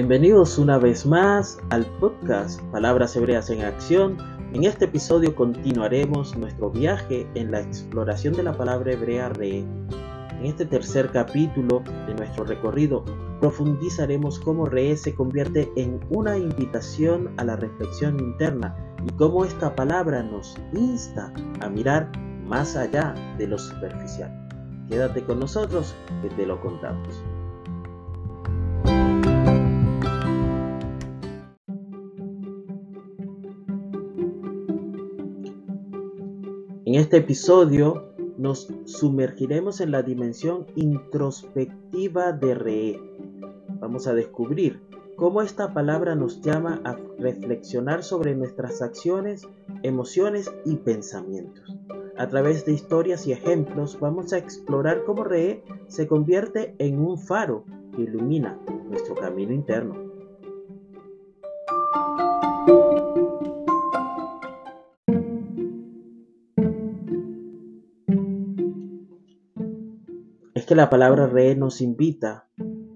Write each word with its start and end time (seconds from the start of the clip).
Bienvenidos 0.00 0.58
una 0.58 0.78
vez 0.78 1.06
más 1.06 1.58
al 1.70 1.84
podcast 1.98 2.62
Palabras 2.70 3.16
Hebreas 3.16 3.50
en 3.50 3.62
Acción. 3.62 4.16
En 4.52 4.62
este 4.62 4.84
episodio 4.84 5.34
continuaremos 5.34 6.36
nuestro 6.36 6.70
viaje 6.70 7.26
en 7.34 7.50
la 7.50 7.62
exploración 7.62 8.34
de 8.34 8.44
la 8.44 8.52
palabra 8.52 8.92
hebrea 8.92 9.28
re. 9.30 9.58
En 9.58 10.44
este 10.44 10.66
tercer 10.66 11.10
capítulo 11.10 11.82
de 12.06 12.14
nuestro 12.14 12.44
recorrido 12.44 13.04
profundizaremos 13.40 14.38
cómo 14.38 14.66
re 14.66 14.96
se 14.96 15.16
convierte 15.16 15.68
en 15.74 15.98
una 16.10 16.38
invitación 16.38 17.34
a 17.36 17.42
la 17.42 17.56
reflexión 17.56 18.20
interna 18.20 18.76
y 19.04 19.10
cómo 19.14 19.44
esta 19.44 19.74
palabra 19.74 20.22
nos 20.22 20.56
insta 20.74 21.32
a 21.60 21.68
mirar 21.68 22.08
más 22.46 22.76
allá 22.76 23.16
de 23.36 23.48
lo 23.48 23.58
superficial. 23.58 24.30
Quédate 24.88 25.24
con 25.24 25.40
nosotros 25.40 25.92
que 26.22 26.28
te 26.28 26.46
lo 26.46 26.60
contamos. 26.60 27.20
Este 36.98 37.18
episodio 37.18 38.12
nos 38.38 38.66
sumergiremos 38.84 39.80
en 39.80 39.92
la 39.92 40.02
dimensión 40.02 40.66
introspectiva 40.74 42.32
de 42.32 42.54
Re. 42.56 43.00
Vamos 43.78 44.08
a 44.08 44.14
descubrir 44.14 44.82
cómo 45.14 45.40
esta 45.42 45.72
palabra 45.72 46.16
nos 46.16 46.42
llama 46.42 46.80
a 46.84 46.96
reflexionar 47.20 48.02
sobre 48.02 48.34
nuestras 48.34 48.82
acciones, 48.82 49.46
emociones 49.84 50.50
y 50.64 50.74
pensamientos. 50.74 51.78
A 52.16 52.26
través 52.26 52.64
de 52.64 52.72
historias 52.72 53.28
y 53.28 53.32
ejemplos 53.32 54.00
vamos 54.00 54.32
a 54.32 54.38
explorar 54.38 55.04
cómo 55.04 55.22
Re 55.22 55.62
se 55.86 56.08
convierte 56.08 56.74
en 56.78 56.98
un 56.98 57.16
faro 57.16 57.64
que 57.94 58.02
ilumina 58.02 58.58
nuestro 58.90 59.14
camino 59.14 59.52
interno. 59.52 60.07
Que 70.68 70.74
la 70.74 70.90
palabra 70.90 71.26
re 71.26 71.56
nos 71.56 71.80
invita 71.80 72.46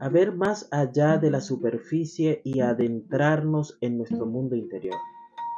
a 0.00 0.08
ver 0.08 0.34
más 0.34 0.66
allá 0.72 1.18
de 1.18 1.30
la 1.30 1.40
superficie 1.40 2.40
y 2.42 2.62
adentrarnos 2.62 3.78
en 3.80 3.96
nuestro 3.96 4.26
mundo 4.26 4.56
interior. 4.56 4.96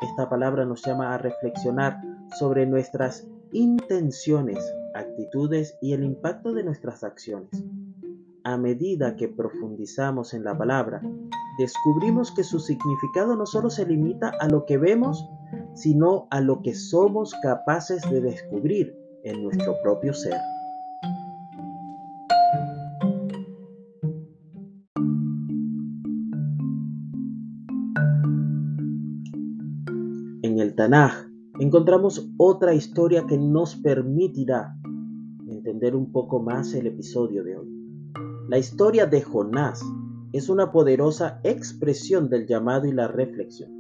Esta 0.03 0.29
palabra 0.29 0.67
nos 0.67 0.85
llama 0.85 1.15
a 1.15 1.17
reflexionar 1.17 2.03
sobre 2.39 2.67
nuestras 2.67 3.27
intenciones, 3.53 4.59
actitudes 4.95 5.79
y 5.81 5.95
el 5.95 6.05
impacto 6.05 6.53
de 6.53 6.65
nuestras 6.65 7.03
acciones. 7.03 7.65
A 8.45 8.59
medida 8.59 9.17
que 9.17 9.29
profundizamos 9.29 10.35
en 10.35 10.45
la 10.45 10.59
palabra, 10.59 11.01
descubrimos 11.59 12.31
que 12.31 12.45
su 12.45 12.61
significado 12.61 13.37
no 13.37 13.47
solo 13.47 13.71
se 13.71 13.87
limita 13.87 14.35
a 14.39 14.49
lo 14.49 14.67
que 14.67 14.77
vemos, 14.77 15.27
sino 15.73 16.27
a 16.31 16.43
lo 16.43 16.61
que 16.61 16.75
somos 16.75 17.35
capaces 17.43 18.03
de 18.11 18.21
descubrir 18.21 18.95
en 19.25 19.43
nuestro 19.43 19.81
propio 19.83 20.13
ser. 20.13 20.39
El 30.73 30.77
Tanaj 30.77 31.13
encontramos 31.61 32.31
otra 32.39 32.73
historia 32.73 33.27
que 33.27 33.37
nos 33.37 33.77
permitirá 33.77 34.75
entender 35.47 35.95
un 35.95 36.11
poco 36.13 36.41
más 36.41 36.73
el 36.73 36.87
episodio 36.87 37.45
de 37.45 37.59
hoy. 37.59 37.69
La 38.49 38.57
historia 38.57 39.05
de 39.05 39.21
Jonás 39.21 39.85
es 40.33 40.49
una 40.49 40.73
poderosa 40.73 41.41
expresión 41.45 42.31
del 42.31 42.47
llamado 42.47 42.87
y 42.87 42.93
la 42.93 43.07
reflexión. 43.07 43.71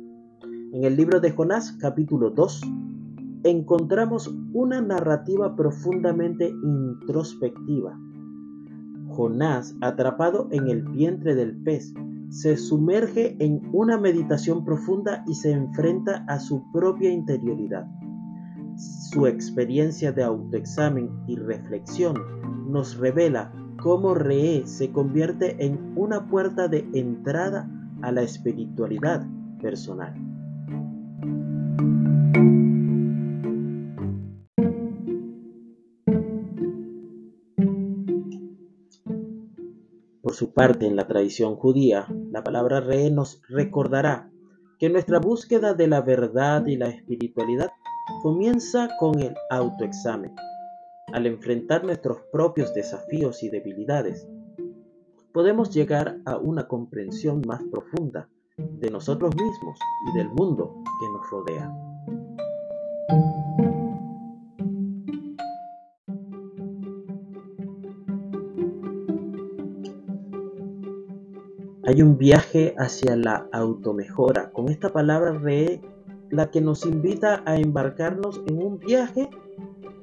En 0.74 0.84
el 0.84 0.94
libro 0.96 1.18
de 1.18 1.30
Jonás, 1.30 1.72
capítulo 1.80 2.28
2, 2.28 2.60
encontramos 3.44 4.30
una 4.52 4.82
narrativa 4.82 5.56
profundamente 5.56 6.50
introspectiva. 6.50 7.98
Jonás, 9.08 9.74
atrapado 9.80 10.48
en 10.50 10.68
el 10.68 10.82
vientre 10.82 11.34
del 11.34 11.56
pez, 11.56 11.94
se 12.32 12.56
sumerge 12.56 13.36
en 13.44 13.68
una 13.72 13.98
meditación 13.98 14.64
profunda 14.64 15.22
y 15.26 15.34
se 15.34 15.52
enfrenta 15.52 16.24
a 16.26 16.40
su 16.40 16.72
propia 16.72 17.10
interioridad. 17.10 17.86
Su 18.74 19.26
experiencia 19.26 20.12
de 20.12 20.22
autoexamen 20.22 21.10
y 21.26 21.36
reflexión 21.36 22.14
nos 22.68 22.96
revela 22.96 23.52
cómo 23.82 24.14
Re 24.14 24.62
se 24.64 24.90
convierte 24.90 25.62
en 25.62 25.92
una 25.94 26.26
puerta 26.26 26.68
de 26.68 26.88
entrada 26.94 27.70
a 28.00 28.10
la 28.10 28.22
espiritualidad 28.22 29.26
personal. 29.60 30.31
Por 40.22 40.34
su 40.34 40.52
parte, 40.52 40.86
en 40.86 40.94
la 40.94 41.08
tradición 41.08 41.56
judía, 41.56 42.06
la 42.30 42.44
palabra 42.44 42.80
re 42.80 43.10
nos 43.10 43.42
recordará 43.48 44.30
que 44.78 44.88
nuestra 44.88 45.18
búsqueda 45.18 45.74
de 45.74 45.88
la 45.88 46.00
verdad 46.00 46.64
y 46.66 46.76
la 46.76 46.88
espiritualidad 46.88 47.70
comienza 48.22 48.88
con 49.00 49.18
el 49.18 49.34
autoexamen. 49.50 50.32
Al 51.12 51.26
enfrentar 51.26 51.84
nuestros 51.84 52.18
propios 52.32 52.72
desafíos 52.72 53.42
y 53.42 53.48
debilidades, 53.48 54.28
podemos 55.32 55.70
llegar 55.70 56.18
a 56.24 56.36
una 56.36 56.68
comprensión 56.68 57.42
más 57.46 57.60
profunda 57.70 58.28
de 58.56 58.90
nosotros 58.90 59.34
mismos 59.34 59.78
y 60.08 60.18
del 60.18 60.28
mundo 60.30 60.82
que 61.00 61.06
nos 61.08 61.30
rodea. 61.30 61.91
Hay 71.84 72.00
un 72.00 72.16
viaje 72.16 72.76
hacia 72.78 73.16
la 73.16 73.48
automejora. 73.50 74.52
Con 74.52 74.68
esta 74.68 74.90
palabra 74.90 75.32
re, 75.32 75.80
la 76.30 76.48
que 76.48 76.60
nos 76.60 76.86
invita 76.86 77.42
a 77.44 77.56
embarcarnos 77.56 78.40
en 78.46 78.62
un 78.62 78.78
viaje 78.78 79.28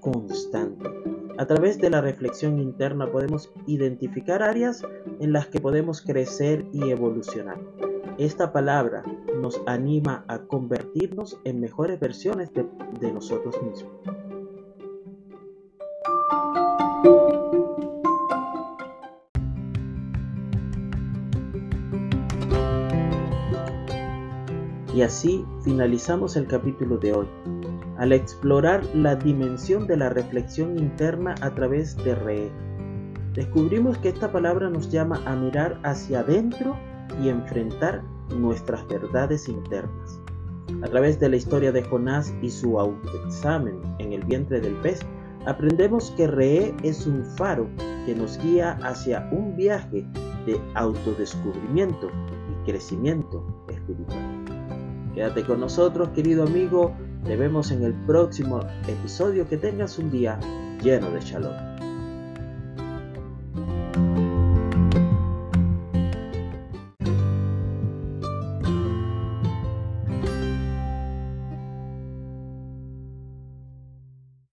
constante. 0.01 0.89
A 1.38 1.45
través 1.45 1.78
de 1.78 1.89
la 1.89 2.01
reflexión 2.01 2.59
interna 2.59 3.09
podemos 3.09 3.50
identificar 3.66 4.44
áreas 4.44 4.84
en 5.22 5.31
las 5.31 5.47
que 5.47 5.62
podemos 5.62 6.01
crecer 6.01 6.66
y 6.73 6.89
evolucionar. 6.89 7.62
Esta 8.18 8.51
palabra 8.51 9.03
nos 9.41 9.62
anima 9.66 10.25
a 10.28 10.39
convertirnos 10.39 11.39
en 11.45 11.62
mejores 11.62 11.97
versiones 11.97 12.53
de, 12.53 12.66
de 13.00 13.13
nosotros 13.13 13.56
mismos. 13.63 13.94
Y 24.94 25.01
así 25.03 25.45
finalizamos 25.63 26.35
el 26.35 26.47
capítulo 26.47 26.97
de 26.97 27.13
hoy, 27.13 27.27
al 27.97 28.11
explorar 28.11 28.83
la 28.95 29.16
dimensión 29.16 29.85
de 29.85 29.97
la 29.97 30.09
reflexión 30.09 30.77
interna 30.79 31.35
a 31.41 31.53
través 31.53 31.95
de 31.97 32.16
Re. 32.16 32.51
Descubrimos 33.33 33.97
que 34.00 34.09
esta 34.09 34.31
palabra 34.31 34.69
nos 34.69 34.89
llama 34.89 35.22
a 35.25 35.35
mirar 35.35 35.79
hacia 35.83 36.22
adentro 36.22 36.75
y 37.22 37.29
enfrentar 37.29 38.01
nuestras 38.35 38.88
verdades 38.88 39.47
internas. 39.47 40.19
A 40.81 40.88
través 40.88 41.19
de 41.19 41.29
la 41.29 41.35
historia 41.35 41.71
de 41.71 41.83
Jonás 41.83 42.33
y 42.41 42.50
su 42.50 42.79
autoexamen 42.79 43.81
en 44.00 44.13
el 44.13 44.23
vientre 44.23 44.59
del 44.59 44.73
pez, 44.75 45.00
aprendemos 45.45 46.11
que 46.11 46.27
Re 46.27 46.73
es 46.83 47.06
un 47.06 47.23
faro 47.38 47.67
que 48.06 48.15
nos 48.15 48.39
guía 48.39 48.77
hacia 48.83 49.30
un 49.31 49.56
viaje 49.56 50.06
de 50.45 50.59
autodescubrimiento 50.74 52.09
y 52.09 52.71
crecimiento 52.71 53.45
espiritual. 53.68 54.38
Quédate 55.19 55.44
con 55.44 55.60
nosotros, 55.60 56.07
querido 56.16 56.44
amigo. 56.44 56.95
Te 57.25 57.36
vemos 57.36 57.71
en 57.71 57.83
el 57.83 57.94
próximo 58.06 58.62
episodio. 58.88 59.45
Que 59.50 59.57
tengas 59.57 60.00
un 60.00 60.10
día 60.10 60.39
lleno 60.81 61.12
de 61.12 61.19
shalom. 61.19 61.69